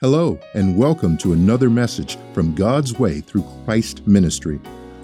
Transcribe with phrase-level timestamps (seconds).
[0.00, 4.58] Hello, and welcome to another message from God's Way through Christ Ministry,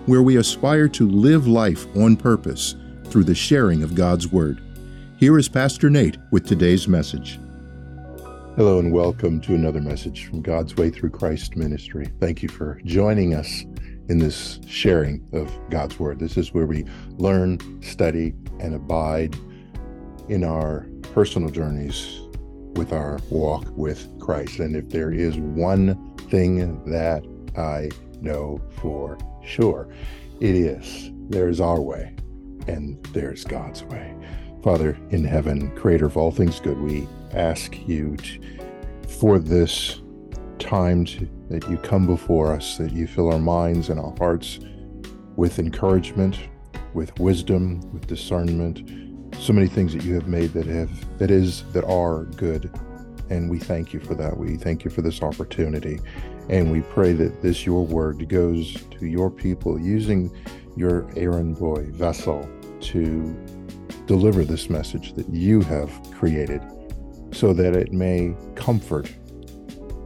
[0.07, 2.77] where we aspire to live life on purpose
[3.07, 4.63] through the sharing of God's Word.
[5.17, 7.41] Here is Pastor Nate with today's message.
[8.55, 12.09] Hello, and welcome to another message from God's Way through Christ Ministry.
[12.21, 13.63] Thank you for joining us
[14.09, 16.21] in this sharing of God's Word.
[16.21, 16.85] This is where we
[17.17, 19.35] learn, study, and abide
[20.29, 22.24] in our personal journeys
[22.77, 24.59] with our walk with Christ.
[24.59, 27.25] And if there is one thing that
[27.57, 27.91] I
[28.21, 29.89] know for sure,
[30.41, 32.15] it is there's our way
[32.67, 34.15] and there's God's way.
[34.63, 38.41] Father in heaven, creator of all things good, we ask you to,
[39.09, 40.01] for this
[40.59, 44.61] time to, that you come before us, that you fill our minds and our hearts
[45.37, 46.39] with encouragement,
[46.95, 48.89] with wisdom, with discernment,
[49.45, 52.71] so many things that you have made that have that is that are good.
[53.29, 54.39] And we thank you for that.
[54.39, 56.01] We thank you for this opportunity.
[56.49, 60.35] And we pray that this your word goes to your people using
[60.79, 62.49] your errand boy vessel
[62.81, 63.37] to
[64.07, 66.63] deliver this message that you have created
[67.31, 69.15] so that it may comfort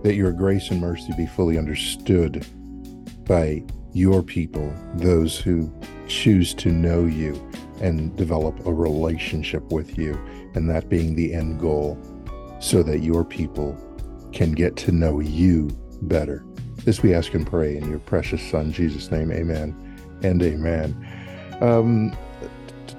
[0.03, 2.45] that your grace and mercy be fully understood
[3.25, 5.73] by your people those who
[6.09, 7.48] choose to know you
[7.81, 10.15] and develop a relationship with you,
[10.55, 11.99] and that being the end goal,
[12.61, 13.77] so that your people
[14.33, 15.69] can get to know you
[16.03, 16.45] better.
[16.85, 19.33] This we ask and pray in your precious Son, Jesus' name.
[19.33, 19.75] Amen
[20.23, 20.97] and amen.
[21.61, 22.17] Um,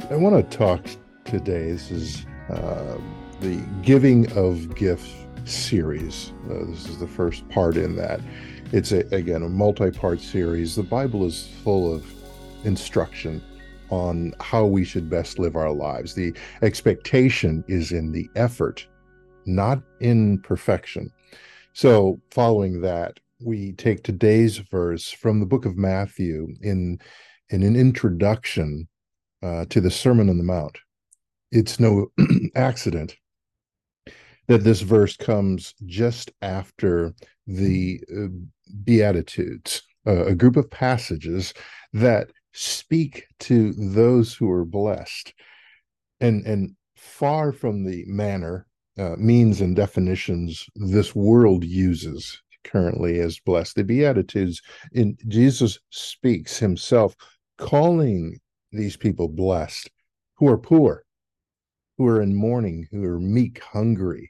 [0.09, 0.85] I want to talk
[1.25, 1.71] today.
[1.71, 2.97] This is uh,
[3.41, 5.13] the Giving of Gifts
[5.45, 6.33] series.
[6.49, 8.19] Uh, this is the first part in that.
[8.71, 10.75] It's a, again a multi-part series.
[10.75, 12.05] The Bible is full of
[12.63, 13.41] instruction
[13.89, 16.13] on how we should best live our lives.
[16.13, 18.85] The expectation is in the effort,
[19.45, 21.11] not in perfection.
[21.73, 26.99] So, following that, we take today's verse from the book of Matthew in,
[27.49, 28.87] in an introduction
[29.41, 30.77] uh, to the Sermon on the Mount.
[31.51, 32.11] It's no
[32.55, 33.15] accident
[34.47, 37.13] that this verse comes just after
[37.45, 38.27] the uh,
[38.83, 41.53] Beatitudes, uh, a group of passages
[41.93, 45.33] that speak to those who are blessed.
[46.19, 53.39] And and far from the manner uh, means and definitions this world uses currently as
[53.39, 54.61] blessed the beatitudes
[54.91, 57.15] in jesus speaks himself
[57.57, 58.37] calling
[58.73, 59.89] these people blessed
[60.35, 61.05] who are poor
[61.97, 64.29] who are in mourning who are meek hungry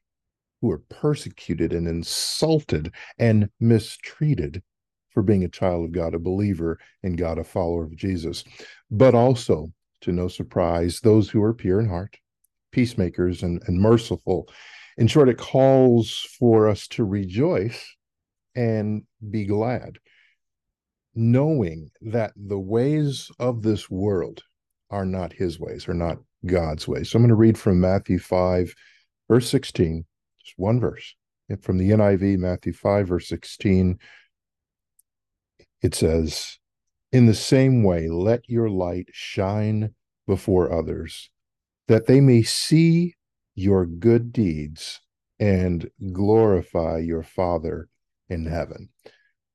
[0.61, 4.61] who are persecuted and insulted and mistreated
[5.14, 8.44] for being a child of God, a believer in God, a follower of Jesus,
[8.92, 9.72] but also,
[10.02, 12.18] to no surprise, those who are pure in heart,
[12.72, 14.47] peacemakers, and, and merciful.
[14.97, 17.96] In short, it calls for us to rejoice
[18.56, 20.00] and be glad,
[21.16, 24.44] knowing that the ways of this world
[24.90, 27.09] are not his ways, are not God's ways.
[27.09, 28.74] So I'm going to read from Matthew 5,
[29.28, 30.06] verse 16,
[30.44, 31.16] just one verse.
[31.62, 33.97] From the NIV, Matthew 5, verse 16
[35.81, 36.57] it says,
[37.12, 39.94] In the same way, let your light shine
[40.28, 41.29] before others,
[41.88, 43.16] that they may see
[43.56, 45.01] your good deeds
[45.40, 47.90] and glorify your Father
[48.29, 48.90] in heaven.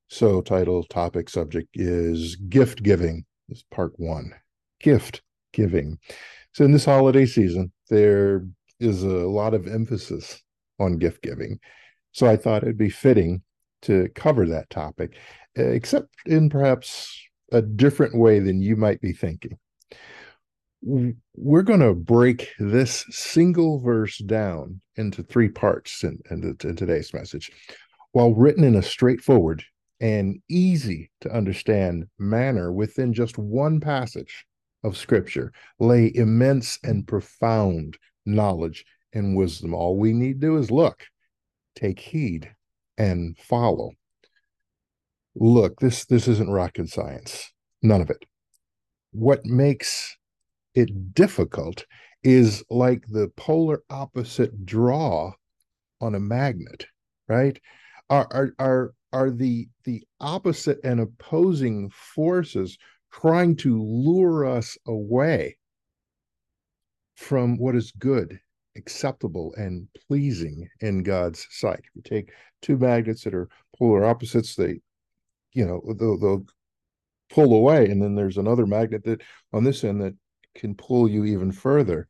[0.07, 3.25] So, title, topic, subject is gift giving.
[3.47, 4.33] This is part one
[4.79, 5.21] gift
[5.53, 5.97] giving.
[6.53, 8.45] So, in this holiday season, there
[8.79, 10.41] is a lot of emphasis
[10.79, 11.59] on gift giving.
[12.11, 13.41] So, I thought it'd be fitting
[13.85, 15.15] to cover that topic
[15.57, 17.17] uh, except in perhaps
[17.51, 19.57] a different way than you might be thinking.
[20.81, 27.13] We're going to break this single verse down into three parts in, in, in today's
[27.13, 27.51] message.
[28.11, 29.63] While written in a straightforward
[29.99, 34.45] and easy to understand manner within just one passage
[34.83, 39.73] of scripture, lay immense and profound knowledge and wisdom.
[39.73, 41.03] All we need to do is look,
[41.75, 42.53] take heed,
[42.97, 43.91] and follow.
[45.35, 47.51] Look this this isn't rocket science.
[47.81, 48.25] None of it.
[49.11, 50.17] What makes
[50.73, 51.85] it difficult
[52.23, 55.33] is like the polar opposite draw
[56.01, 56.85] on a magnet
[57.27, 57.59] right?
[58.09, 62.77] Are are are, are the the opposite and opposing forces
[63.11, 65.57] trying to lure us away
[67.15, 68.39] from what is good
[68.77, 71.79] acceptable and pleasing in God's sight.
[71.79, 72.31] If you take
[72.61, 74.79] two magnets that are polar opposites, they
[75.53, 76.45] you know they'll, they'll
[77.29, 79.21] pull away and then there's another magnet that
[79.53, 80.15] on this end that
[80.53, 82.07] can pull you even further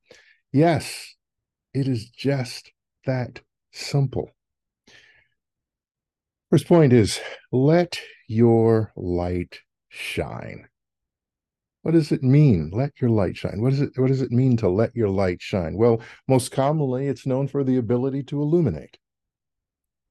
[0.51, 1.15] yes
[1.73, 2.71] it is just
[3.05, 3.39] that
[3.71, 4.35] simple
[6.51, 7.19] First point is
[7.51, 9.59] let your light
[9.89, 10.67] shine.
[11.85, 12.71] What does it mean?
[12.73, 13.61] Let your light shine.
[13.61, 15.77] What does it what does it mean to let your light shine?
[15.77, 18.97] Well, most commonly it's known for the ability to illuminate.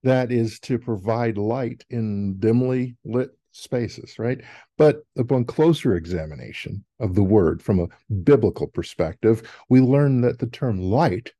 [0.04, 4.40] That is to provide light in dimly lit spaces, right?
[4.78, 7.88] But upon closer examination of the word from a
[8.22, 11.32] biblical perspective, we learn that the term light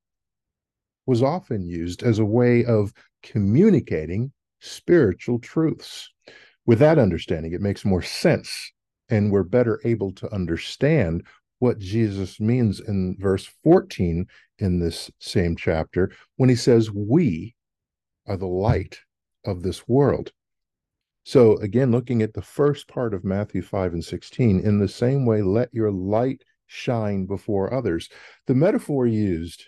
[1.06, 2.92] was often used as a way of
[3.22, 6.10] communicating spiritual truths.
[6.66, 8.72] With that understanding, it makes more sense
[9.08, 11.24] and we're better able to understand
[11.58, 14.26] what Jesus means in verse 14
[14.58, 17.54] in this same chapter when he says, We
[18.26, 18.98] are the light
[19.44, 20.32] of this world.
[21.24, 25.24] So, again, looking at the first part of Matthew 5 and 16, in the same
[25.24, 28.10] way, let your light shine before others.
[28.46, 29.64] The metaphor used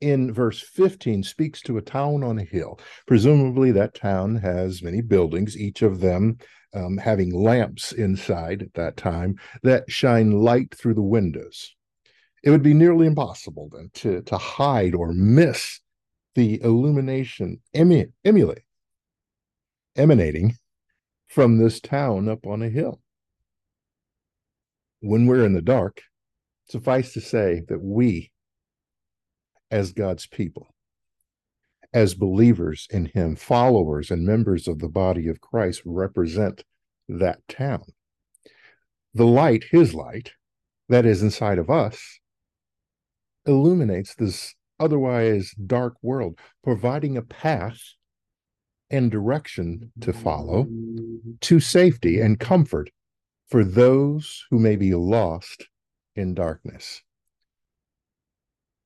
[0.00, 2.80] in verse 15 speaks to a town on a hill.
[3.06, 6.38] Presumably, that town has many buildings, each of them
[6.74, 11.74] um, having lamps inside at that time that shine light through the windows.
[12.42, 15.80] It would be nearly impossible then to, to hide or miss
[16.34, 18.62] the illumination emu- emulate,
[19.96, 20.56] emanating
[21.26, 23.00] from this town up on a hill.
[25.00, 26.02] When we're in the dark,
[26.68, 28.30] suffice to say that we,
[29.70, 30.68] as God's people,
[31.92, 36.64] as believers in him, followers and members of the body of Christ represent
[37.08, 37.84] that town.
[39.14, 40.32] The light, his light,
[40.88, 42.20] that is inside of us,
[43.46, 47.80] illuminates this otherwise dark world, providing a path
[48.90, 50.66] and direction to follow
[51.40, 52.90] to safety and comfort
[53.48, 55.66] for those who may be lost
[56.14, 57.02] in darkness.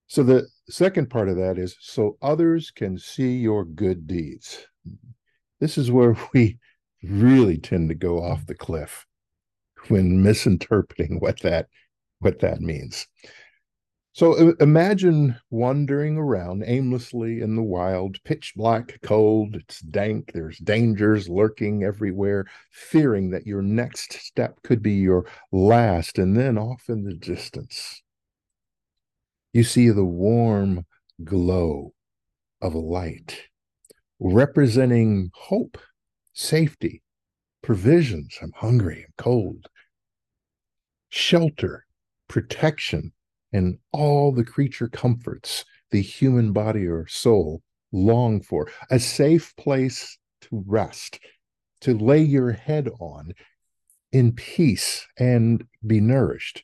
[0.07, 4.65] So the second part of that is so others can see your good deeds.
[5.59, 6.57] This is where we
[7.03, 9.05] really tend to go off the cliff
[9.89, 11.67] when misinterpreting what that
[12.19, 13.07] what that means.
[14.13, 21.27] So imagine wandering around aimlessly in the wild, pitch black, cold, it's dank, there's dangers
[21.27, 27.03] lurking everywhere, fearing that your next step could be your last, and then off in
[27.03, 28.02] the distance
[29.53, 30.85] you see the warm
[31.23, 31.93] glow
[32.61, 33.39] of light
[34.19, 35.77] representing hope,
[36.33, 37.03] safety,
[37.61, 38.37] provisions.
[38.41, 39.67] I'm hungry, I'm cold,
[41.09, 41.85] shelter,
[42.27, 43.11] protection,
[43.51, 47.61] and all the creature comforts the human body or soul
[47.91, 48.71] long for.
[48.89, 51.19] A safe place to rest,
[51.81, 53.33] to lay your head on
[54.11, 56.63] in peace and be nourished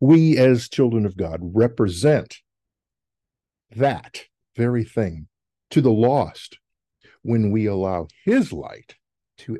[0.00, 2.38] we as children of God represent
[3.74, 4.24] that
[4.56, 5.28] very thing
[5.70, 6.58] to the lost
[7.22, 8.96] when we allow his light
[9.38, 9.58] to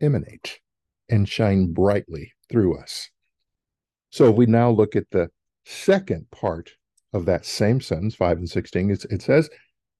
[0.00, 0.60] emanate
[1.08, 3.10] and shine brightly through us.
[4.10, 5.30] So if we now look at the
[5.64, 6.72] second part
[7.12, 9.50] of that same sentence, 5 and 16, it says,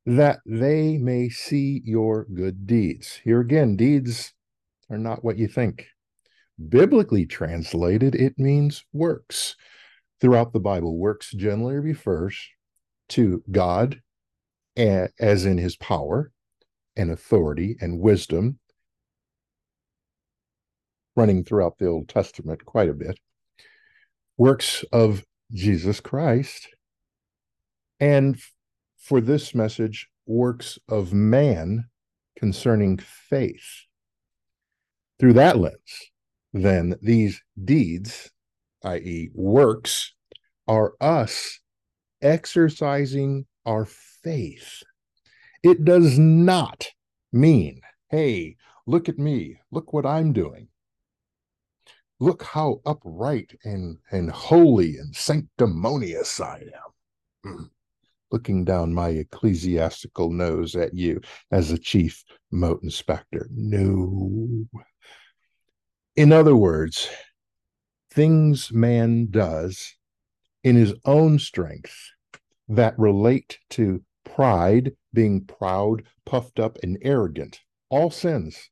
[0.06, 3.20] that they may see your good deeds.
[3.24, 4.32] Here again, deeds
[4.90, 5.86] are not what you think.
[6.68, 9.56] Biblically translated, it means works.
[10.20, 12.38] Throughout the Bible, works generally refers
[13.10, 14.00] to God
[14.76, 16.32] as in his power
[16.96, 18.58] and authority and wisdom,
[21.16, 23.18] running throughout the Old Testament quite a bit.
[24.36, 26.68] Works of Jesus Christ.
[28.00, 28.38] And
[28.98, 31.84] for this message, works of man
[32.36, 33.82] concerning faith.
[35.18, 36.10] Through that lens,
[36.54, 38.30] then these deeds,
[38.84, 40.14] i.e., works,
[40.68, 41.58] are us
[42.22, 44.82] exercising our faith.
[45.62, 46.86] It does not
[47.32, 48.56] mean, hey,
[48.86, 50.68] look at me, look what I'm doing.
[52.20, 57.52] Look how upright and, and holy and sanctimonious I am.
[57.52, 57.70] Mm.
[58.30, 61.20] Looking down my ecclesiastical nose at you
[61.50, 63.48] as the chief mote inspector.
[63.52, 64.66] No,
[66.16, 67.08] in other words,
[68.10, 69.96] things man does
[70.62, 71.96] in his own strength
[72.68, 78.70] that relate to pride, being proud, puffed up, and arrogant, all sins,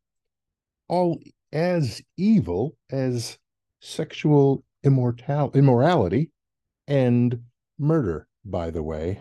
[0.89, 1.19] all
[1.53, 3.39] as evil as
[3.81, 6.31] sexual immortal- immorality
[6.87, 7.43] and
[7.79, 9.21] murder, by the way.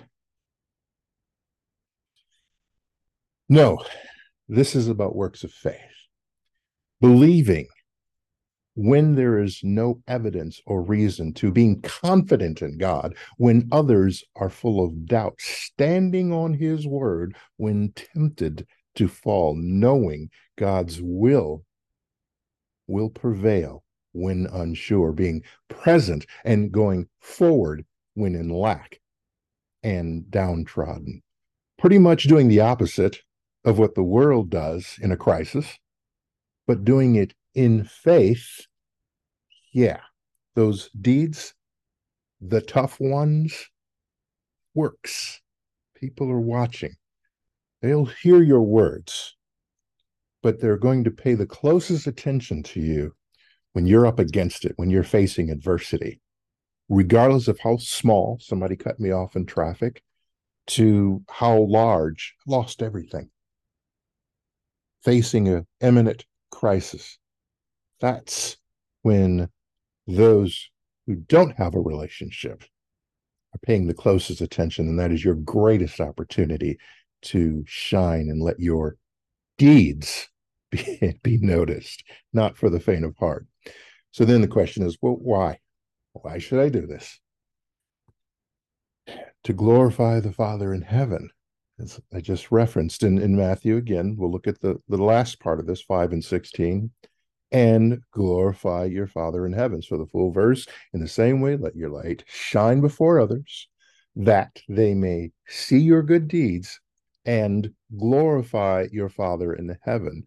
[3.49, 3.83] No,
[4.47, 5.77] this is about works of faith.
[7.01, 7.67] Believing
[8.75, 14.49] when there is no evidence or reason to being confident in God when others are
[14.49, 21.63] full of doubt, standing on his word when tempted to fall, knowing God's will
[22.87, 28.99] will prevail when unsure, being present and going forward when in lack
[29.83, 31.21] and downtrodden.
[31.77, 33.21] Pretty much doing the opposite
[33.63, 35.77] of what the world does in a crisis,
[36.67, 38.65] but doing it in faith.
[39.73, 40.01] Yeah,
[40.55, 41.53] those deeds,
[42.41, 43.69] the tough ones,
[44.73, 45.41] works.
[45.95, 46.95] People are watching.
[47.81, 49.35] They'll hear your words,
[50.43, 53.13] but they're going to pay the closest attention to you
[53.73, 56.21] when you're up against it, when you're facing adversity,
[56.89, 60.03] regardless of how small somebody cut me off in traffic
[60.67, 63.29] to how large, lost everything,
[65.03, 67.17] facing an imminent crisis.
[68.01, 68.57] That's
[69.03, 69.49] when
[70.07, 70.69] those
[71.07, 72.63] who don't have a relationship
[73.53, 76.77] are paying the closest attention, and that is your greatest opportunity
[77.23, 78.97] to shine and let your
[79.57, 80.27] deeds
[80.71, 82.03] be, be noticed,
[82.33, 83.45] not for the faint of heart.
[84.11, 85.59] So then the question is, well, why?
[86.13, 87.19] Why should I do this?
[89.45, 91.29] To glorify the Father in heaven.
[91.79, 95.59] As I just referenced in, in Matthew again, we'll look at the, the last part
[95.59, 96.91] of this, 5 and 16,
[97.51, 99.81] and glorify your Father in heaven.
[99.81, 103.67] So the full verse, in the same way, let your light shine before others,
[104.15, 106.79] that they may see your good deeds
[107.25, 110.25] and glorify your Father in heaven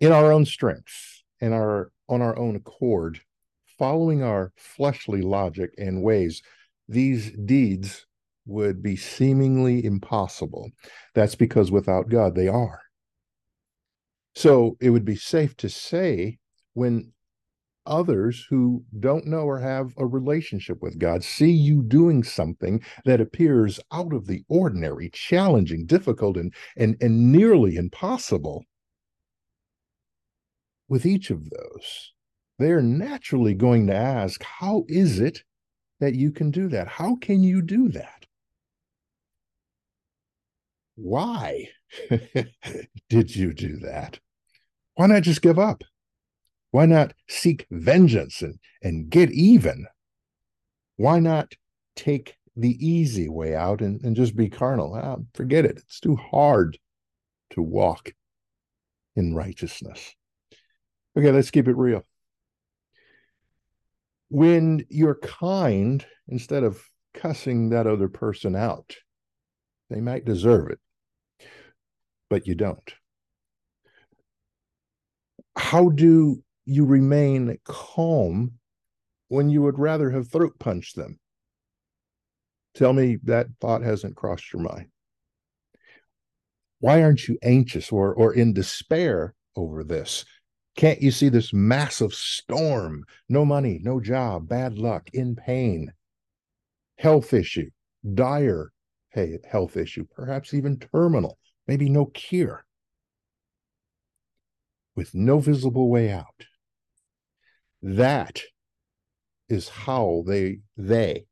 [0.00, 3.20] in our own strength and our on our own accord,
[3.78, 6.42] following our fleshly logic and ways,
[6.88, 8.06] these deeds
[8.46, 10.70] would be seemingly impossible.
[11.14, 12.83] That's because without God, they are.
[14.34, 16.38] So it would be safe to say
[16.74, 17.12] when
[17.86, 23.20] others who don't know or have a relationship with God see you doing something that
[23.20, 28.64] appears out of the ordinary, challenging, difficult, and, and, and nearly impossible,
[30.88, 32.12] with each of those,
[32.58, 35.42] they're naturally going to ask, How is it
[36.00, 36.88] that you can do that?
[36.88, 38.26] How can you do that?
[40.96, 41.68] Why
[43.08, 44.20] did you do that?
[44.94, 45.82] Why not just give up?
[46.70, 49.86] Why not seek vengeance and, and get even?
[50.96, 51.54] Why not
[51.96, 54.94] take the easy way out and, and just be carnal?
[54.94, 55.78] Ah, forget it.
[55.78, 56.78] It's too hard
[57.50, 58.12] to walk
[59.16, 60.14] in righteousness.
[61.16, 62.04] Okay, let's keep it real.
[64.28, 66.82] When you're kind, instead of
[67.12, 68.96] cussing that other person out,
[69.90, 70.80] they might deserve it,
[72.28, 72.94] but you don't.
[75.56, 78.52] How do you remain calm
[79.28, 81.18] when you would rather have throat punched them?
[82.74, 84.88] Tell me that thought hasn't crossed your mind.
[86.80, 90.24] Why aren't you anxious or, or in despair over this?
[90.76, 93.04] Can't you see this massive storm?
[93.28, 95.92] No money, no job, bad luck, in pain,
[96.98, 97.70] health issue,
[98.14, 98.72] dire
[99.48, 102.64] health issue, perhaps even terminal, maybe no cure,
[104.96, 106.46] with no visible way out.
[107.82, 108.42] That
[109.48, 111.26] is how they, they,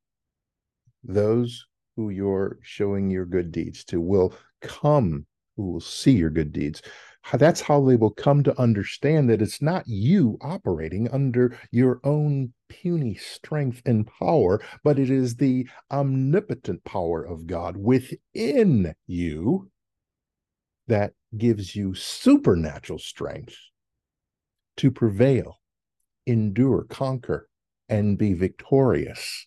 [1.03, 1.67] those
[1.97, 5.27] who you're showing your good deeds to, will come,
[5.57, 6.83] who will see your good deeds,
[7.35, 12.53] that's how they will come to understand that it's not you operating under your own
[12.69, 19.71] puny strength and power, but it is the omnipotent power of God within you
[20.89, 23.57] that gives you supernatural strength
[24.77, 25.61] to prevail,
[26.27, 27.49] endure, conquer,
[27.89, 29.47] and be victorious.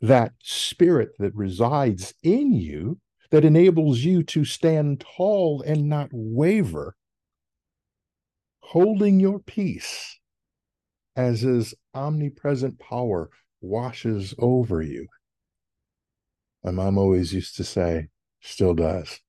[0.00, 2.98] That spirit that resides in you
[3.30, 6.94] that enables you to stand tall and not waver,
[8.60, 10.18] holding your peace
[11.16, 13.30] as his omnipresent power
[13.60, 15.06] washes over you.
[16.64, 18.08] My mom always used to say,
[18.40, 19.20] still does,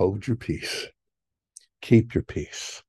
[0.00, 0.86] hold your peace,
[1.82, 2.82] keep your peace.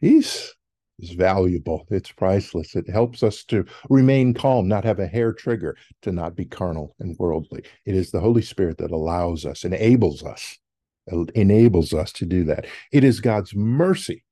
[0.00, 0.54] Peace
[1.00, 1.84] is valuable.
[1.90, 2.76] It's priceless.
[2.76, 6.94] It helps us to remain calm, not have a hair trigger, to not be carnal
[7.00, 7.64] and worldly.
[7.84, 10.56] It is the Holy Spirit that allows us, enables us,
[11.34, 12.66] enables us to do that.
[12.92, 14.22] It is God's mercy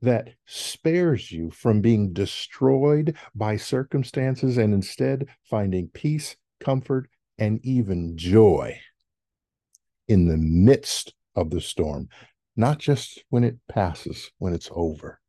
[0.00, 8.16] that spares you from being destroyed by circumstances and instead finding peace, comfort, and even
[8.16, 8.80] joy
[10.08, 12.08] in the midst of the storm,
[12.56, 15.20] not just when it passes, when it's over.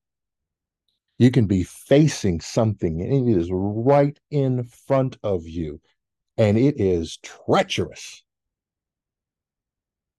[1.18, 5.82] You can be facing something and it is right in front of you
[6.38, 8.24] and it is treacherous.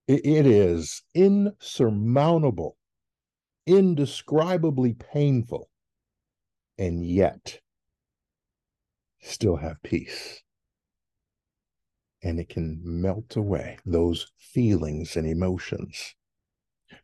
[0.07, 2.77] it is insurmountable,
[3.65, 5.69] indescribably painful,
[6.77, 7.61] and yet
[9.21, 10.43] still have peace.
[12.23, 16.15] And it can melt away those feelings and emotions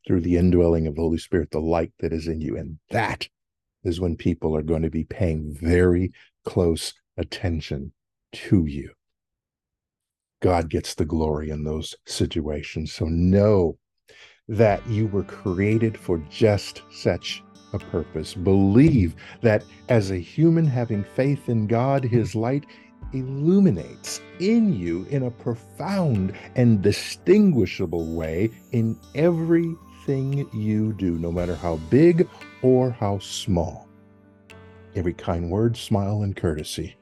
[0.05, 2.55] through the indwelling of the Holy Spirit, the light that is in you.
[2.55, 3.27] And that
[3.83, 6.11] is when people are going to be paying very
[6.45, 7.93] close attention
[8.33, 8.91] to you.
[10.41, 12.93] God gets the glory in those situations.
[12.93, 13.77] So know
[14.47, 17.43] that you were created for just such
[17.73, 18.33] a purpose.
[18.33, 22.65] Believe that as a human having faith in God, his light
[23.13, 31.55] illuminates in you in a profound and distinguishable way in everything you do, no matter
[31.55, 32.27] how big
[32.61, 33.87] or how small.
[34.95, 36.95] Every kind word, smile, and courtesy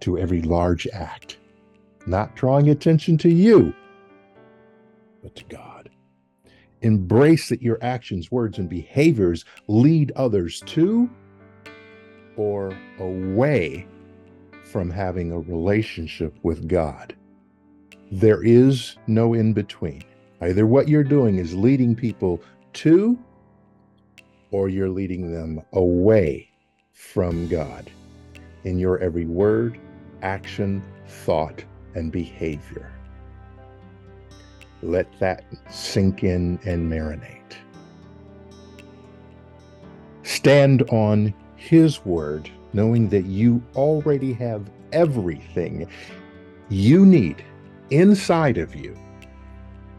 [0.00, 1.38] to every large act,
[2.06, 3.72] not drawing attention to you,
[5.22, 5.90] but to God.
[6.80, 11.08] Embrace that your actions, words, and behaviors lead others to
[12.36, 13.86] or away
[14.72, 17.14] from having a relationship with God.
[18.10, 20.02] There is no in between.
[20.40, 23.18] Either what you're doing is leading people to
[24.50, 26.48] or you're leading them away
[26.92, 27.90] from God
[28.64, 29.78] in your every word,
[30.22, 31.62] action, thought,
[31.94, 32.90] and behavior.
[34.82, 37.56] Let that sink in and marinate.
[40.22, 45.88] Stand on His word, knowing that you already have everything
[46.68, 47.44] you need
[47.90, 48.96] inside of you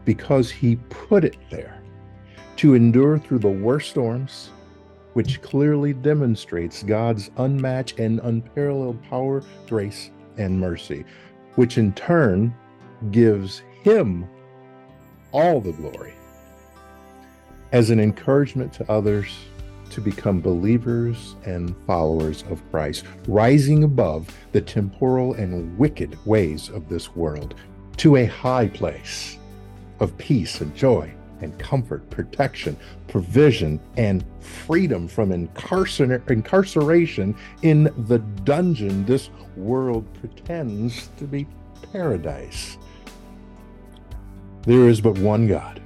[0.04, 1.82] because He put it there
[2.56, 4.50] to endure through the worst storms,
[5.14, 11.04] which clearly demonstrates God's unmatched and unparalleled power, grace, and mercy,
[11.54, 12.54] which in turn
[13.10, 14.28] gives Him
[15.32, 16.14] all the glory.
[17.72, 19.34] As an encouragement to others
[19.94, 26.88] to become believers and followers of Christ, rising above the temporal and wicked ways of
[26.88, 27.54] this world
[27.98, 29.38] to a high place
[30.00, 32.76] of peace and joy and comfort, protection,
[33.06, 41.46] provision, and freedom from incarcer- incarceration in the dungeon this world pretends to be
[41.92, 42.78] paradise.
[44.62, 45.80] There is but one God,